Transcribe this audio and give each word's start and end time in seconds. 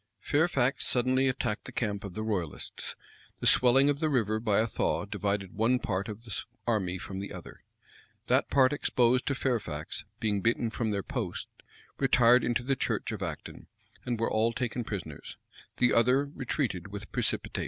Fairfax 0.19 0.87
suddenly 0.87 1.27
attacked 1.27 1.65
the 1.65 1.71
camp 1.71 2.03
of 2.03 2.15
the 2.15 2.23
royalists. 2.23 2.95
The 3.39 3.45
swelling 3.45 3.87
of 3.87 3.99
the 3.99 4.09
river 4.09 4.39
by 4.39 4.57
a 4.59 4.65
thaw 4.65 5.05
divided 5.05 5.53
one 5.53 5.77
part 5.77 6.09
of 6.09 6.23
the 6.23 6.41
army 6.65 6.97
from 6.97 7.19
the 7.19 7.31
other. 7.31 7.61
That 8.25 8.49
part 8.49 8.73
exposed 8.73 9.27
to 9.27 9.35
Fairfax, 9.35 10.03
being 10.19 10.41
beaten 10.41 10.71
from 10.71 10.89
their 10.89 11.03
post, 11.03 11.49
retired 11.99 12.43
into 12.43 12.63
the 12.63 12.75
church 12.75 13.11
of 13.11 13.21
Acton, 13.21 13.67
and 14.03 14.19
were 14.19 14.31
all 14.31 14.53
taken 14.53 14.83
prisoners; 14.83 15.37
the 15.77 15.93
other 15.93 16.25
retreated 16.25 16.87
with 16.87 17.11
precipitation. 17.11 17.59